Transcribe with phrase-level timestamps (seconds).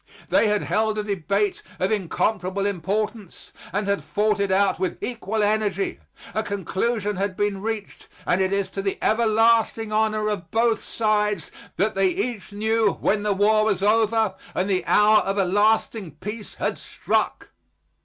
[0.29, 5.43] They had held a debate of incomparable importance and had fought it out with equal
[5.43, 5.99] energy.
[6.33, 11.51] A conclusion had been reached and it is to the everlasting honor of both sides
[11.77, 16.15] that they each knew when the war was over and the hour of a lasting
[16.15, 17.49] peace had struck.